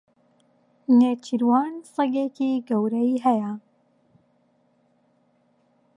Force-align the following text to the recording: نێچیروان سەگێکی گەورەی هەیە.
نێچیروان 0.97 1.73
سەگێکی 1.93 2.53
گەورەی 2.69 3.21
هەیە. 3.25 3.53